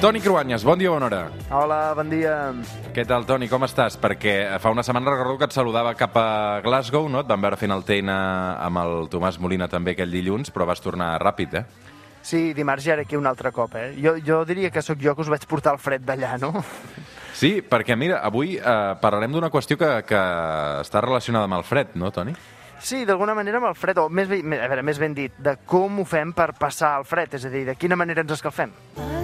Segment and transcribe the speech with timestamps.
[0.00, 1.18] Toni Cruanyes, bon dia, bona hora.
[1.52, 2.54] Hola, bon dia.
[2.96, 3.98] Què tal, Toni, com estàs?
[4.00, 7.20] Perquè fa una setmana recordo que et saludava cap a Glasgow, no?
[7.20, 8.14] Et vam veure fent el Teina
[8.64, 11.64] amb el Tomàs Molina també aquell dilluns, però vas tornar ràpid, eh?
[12.24, 13.90] Sí, dimarts ja era aquí un altre cop, eh?
[14.00, 16.64] Jo, jo diria que sóc jo que us vaig portar el fred d'allà, no?
[17.36, 18.72] Sí, perquè mira, avui eh,
[19.04, 20.24] parlarem d'una qüestió que, que
[20.80, 22.32] està relacionada amb el fred, no, Toni?
[22.80, 26.00] Sí, d'alguna manera amb el fred, o més, a veure, més ben dit, de com
[26.00, 28.72] ho fem per passar el fred, és a dir, de quina manera ens escalfem.
[28.96, 29.19] sembra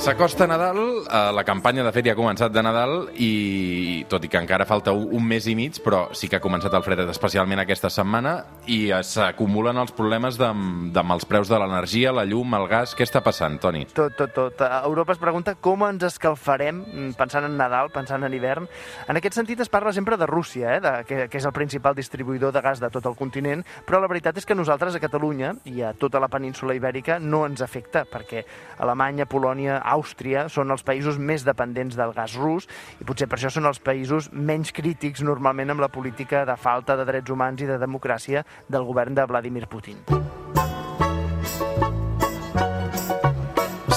[0.00, 0.78] S'acosta Nadal,
[1.12, 4.64] eh, la campanya de fet ja ha començat de Nadal i tot i que encara
[4.64, 7.90] falta un, un mes i mig, però sí que ha començat el fred especialment aquesta
[7.92, 8.32] setmana
[8.64, 10.48] i eh, s'acumulen els problemes de,
[10.88, 12.94] de, amb els preus de l'energia, la llum, el gas.
[12.96, 13.82] Què està passant, Toni?
[13.92, 14.62] Tot, tot, tot.
[14.78, 18.70] Europa es pregunta com ens escalfarem, mm, pensant en Nadal, pensant en hivern.
[19.04, 21.98] En aquest sentit es parla sempre de Rússia, eh, de, que, que és el principal
[22.00, 25.52] distribuïdor de gas de tot el continent, però la veritat és que nosaltres a Catalunya
[25.68, 28.46] i a tota la península ibèrica no ens afecta, perquè
[28.80, 32.68] Alemanya, Polònia, Àustria són els països més dependents del gas rus
[33.00, 36.96] i potser per això són els països menys crítics normalment amb la política de falta
[36.96, 39.98] de drets humans i de democràcia del govern de Vladimir Putin.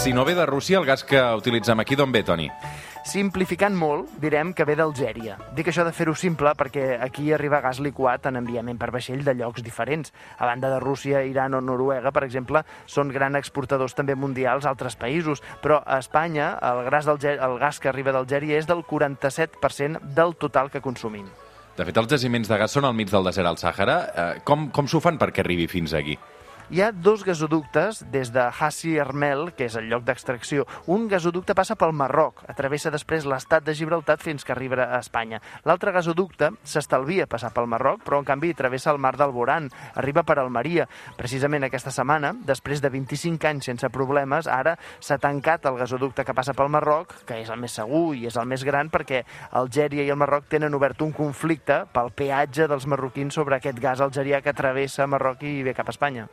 [0.03, 2.49] Si no ve de Rússia, el gas que utilitzem aquí d'on ve, Toni?
[3.03, 5.35] Simplificant molt, direm que ve d'Algèria.
[5.57, 9.33] Dic això de fer-ho simple perquè aquí arriba gas liquat en enviament per vaixell de
[9.35, 10.13] llocs diferents.
[10.39, 14.71] A banda de Rússia, Iran o Noruega, per exemple, són gran exportadors també mundials a
[14.71, 19.99] altres països, però a Espanya el gas, el gas que arriba d'Algèria és del 47%
[20.15, 21.27] del total que consumim.
[21.75, 23.97] De fet, els jaciments de gas són al mig del desert al Sàhara.
[23.99, 26.15] Eh, com, com s'ho fan perquè arribi fins aquí?
[26.73, 30.63] Hi ha dos gasoductes des de Hassi Hermel, que és el lloc d'extracció.
[30.89, 35.38] Un gasoducte passa pel Marroc, atravessa després l'estat de Gibraltar fins que arriba a Espanya.
[35.69, 39.67] L'altre gasoducte s'estalvia passar pel Marroc, però en canvi travessa el mar d'Alborán,
[40.02, 40.88] arriba per Almeria.
[41.13, 46.33] Precisament aquesta setmana, després de 25 anys sense problemes, ara s'ha tancat el gasoducte que
[46.33, 49.21] passa pel Marroc, que és el més segur i és el més gran perquè
[49.61, 54.02] Algèria i el Marroc tenen obert un conflicte pel peatge dels marroquins sobre aquest gas
[54.02, 56.25] algerià que travessa Marroc i ve cap a Espanya.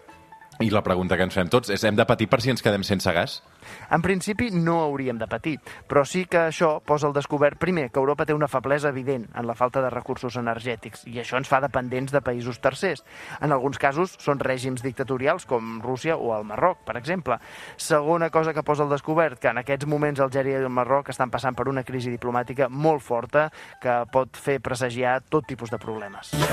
[0.60, 2.82] I la pregunta que ens fem tots és hem de patir per si ens quedem
[2.84, 3.38] sense gas?
[3.88, 5.54] En principi no hauríem de patir,
[5.88, 9.48] però sí que això posa al descobert, primer, que Europa té una feblesa evident en
[9.48, 13.00] la falta de recursos energètics, i això ens fa dependents de països tercers.
[13.40, 17.40] En alguns casos són règims dictatorials, com Rússia o el Marroc, per exemple.
[17.80, 21.32] Segona cosa que posa al descobert, que en aquests moments Algèria i el Marroc estan
[21.32, 23.48] passant per una crisi diplomàtica molt forta
[23.80, 26.36] que pot fer presagiar tot tipus de problemes.
[26.36, 26.44] I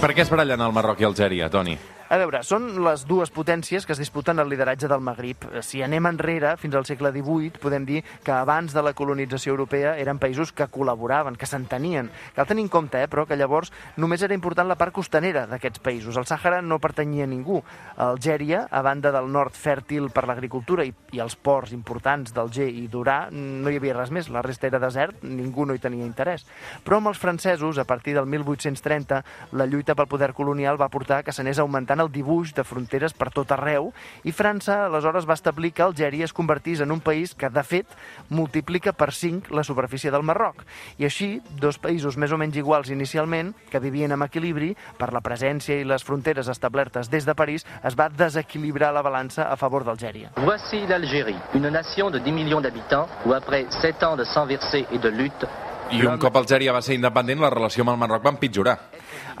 [0.00, 1.76] per què es barallen el Marroc i Algèria, Toni?
[2.10, 5.44] A veure, són les dues potències que es disputen el lideratge del Magrib.
[5.62, 9.92] Si anem enrere, fins al segle XVIII, podem dir que abans de la colonització europea
[9.94, 12.08] eren països que col·laboraven, que s'entenien.
[12.34, 15.84] Cal tenir en compte, eh, però, que llavors només era important la part costanera d'aquests
[15.84, 16.18] països.
[16.18, 17.60] El Sàhara no pertanyia a ningú.
[18.02, 22.88] Algèria, a banda del nord fèrtil per l'agricultura i, i els ports importants d'Alger i
[22.90, 24.32] d'Urà, no hi havia res més.
[24.34, 26.42] La resta era desert, ningú no hi tenia interès.
[26.82, 29.22] Però amb els francesos, a partir del 1830,
[29.54, 33.30] la lluita pel poder colonial va portar que s'anés augmentant el dibuix de fronteres per
[33.34, 33.90] tot arreu
[34.24, 37.86] i França aleshores va establir que Algèria es convertís en un país que, de fet,
[38.28, 40.64] multiplica per 5 la superfície del Marroc.
[40.98, 41.30] I així,
[41.60, 45.86] dos països més o menys iguals inicialment, que vivien amb equilibri, per la presència i
[45.88, 50.32] les fronteres establertes des de París, es va desequilibrar la balança a favor d'Algèria.
[50.44, 54.86] Voici l'Algérie, une nation de 10 millions d'habitants où après 7 ans de sang versé
[54.90, 55.46] et de lutte,
[55.90, 58.76] I un cop Algèria va ser independent, la relació amb el Marroc va empitjorar.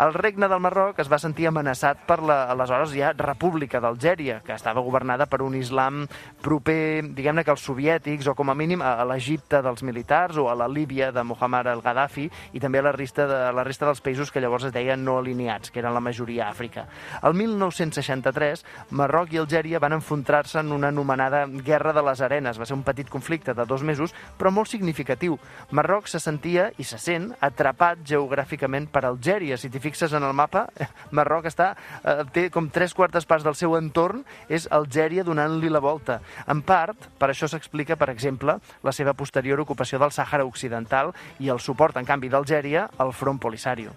[0.00, 4.54] El regne del Marroc es va sentir amenaçat per la, aleshores ja República d'Algèria, que
[4.54, 6.06] estava governada per un islam
[6.40, 10.46] proper, diguem-ne que als soviètics, o com a mínim a, a l'Egipte dels militars, o
[10.48, 12.24] a la Líbia de Muhammad el-Gaddafi,
[12.56, 15.04] i també a la resta, de, a la resta dels països que llavors es deien
[15.04, 16.86] no alineats, que eren la majoria Àfrica.
[17.20, 18.64] El 1963,
[18.96, 22.56] Marroc i Algèria van enfrontar-se en una anomenada Guerra de les Arenes.
[22.56, 25.36] Va ser un petit conflicte de dos mesos, però molt significatiu.
[25.76, 29.60] Marroc se sentia, i se sent, atrapat geogràficament per Algèria.
[29.60, 30.68] Si fixes en el mapa,
[31.16, 31.72] Marroc està,
[32.04, 36.20] eh, té com tres quartes parts del seu entorn, és Algèria donant-li la volta.
[36.50, 41.50] En part, per això s'explica, per exemple, la seva posterior ocupació del Sàhara Occidental i
[41.50, 43.96] el suport, en canvi, d'Algèria al Front Polisario.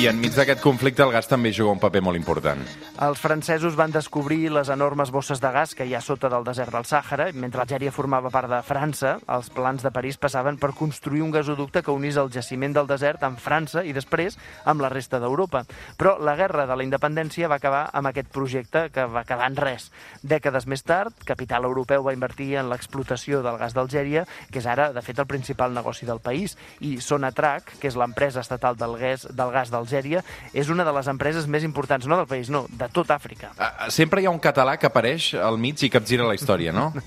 [0.00, 2.60] I enmig d'aquest conflicte el gas també juga un paper molt important.
[3.04, 6.72] Els francesos van descobrir les enormes bosses de gas que hi ha sota del desert
[6.72, 7.26] del Sàhara.
[7.36, 11.82] Mentre Algèria formava part de França, els plans de París passaven per construir un gasoducte
[11.84, 15.66] que unís el jaciment del desert amb França i després amb la resta d'Europa.
[16.00, 19.60] Però la guerra de la independència va acabar amb aquest projecte que va quedar en
[19.60, 19.90] res.
[20.24, 24.94] Dècades més tard, capital europeu va invertir en l'explotació del gas d'Algèria, que és ara,
[24.96, 26.56] de fet, el principal negoci del país.
[26.80, 31.46] I Sonatrach, que és l'empresa estatal del gas del gas és una de les empreses
[31.50, 33.52] més importants, no del país, no, de tot Àfrica.
[33.58, 36.90] Ah, Sempre hi ha un català que apareix al mig i capgira la història, no?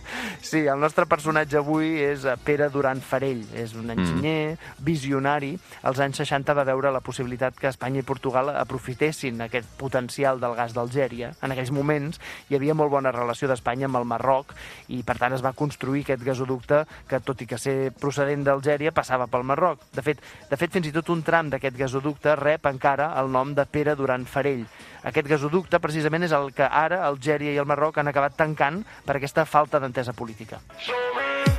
[0.44, 3.44] Sí, el nostre personatge avui és eh, Pere Duran Farell.
[3.58, 5.54] És un enginyer, visionari.
[5.88, 10.56] Als anys 60 va veure la possibilitat que Espanya i Portugal aprofitessin aquest potencial del
[10.58, 11.32] gas d'Algèria.
[11.42, 12.20] En aquells moments
[12.50, 14.54] hi havia molt bona relació d'Espanya amb el Marroc
[14.90, 18.94] i, per tant, es va construir aquest gasoducte que, tot i que ser procedent d'Algèria,
[18.96, 19.88] passava pel Marroc.
[19.96, 23.54] De fet, de fet, fins i tot un tram d'aquest gasoducte rep encara el nom
[23.56, 24.66] de Pere Duran Farell.
[25.04, 29.18] Aquest gasoducte, precisament, és el que ara Algèria i el Marroc han acabat tancant per
[29.18, 30.62] aquesta falta d'entesa política.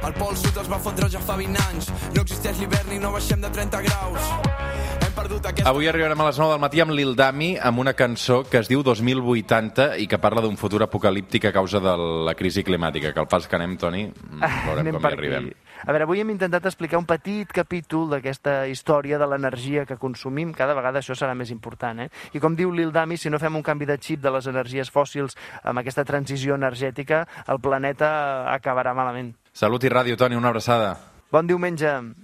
[0.04, 1.88] El pol sud es va fotre ja fa 20 anys.
[2.16, 5.03] No existeix l'hivern i no baixem de 30 graus.
[5.14, 5.68] Hem perdut aquest...
[5.70, 8.66] Avui arribarem a les 9 del matí amb Lil Dami, amb una cançó que es
[8.66, 11.92] diu 2080 i que parla d'un futur apocalíptic a causa de
[12.26, 13.12] la crisi climàtica.
[13.14, 15.46] Que el pas que anem, Toni, mm, veurem com hi arribem.
[15.84, 20.50] A veure, avui hem intentat explicar un petit capítol d'aquesta història de l'energia que consumim.
[20.50, 22.10] Cada vegada això serà més important, eh?
[22.34, 24.90] I com diu Lil Dami, si no fem un canvi de xip de les energies
[24.90, 29.36] fòssils amb aquesta transició energètica, el planeta acabarà malament.
[29.52, 30.96] Salut i ràdio, Toni, una abraçada.
[31.30, 32.23] Bon diumenge.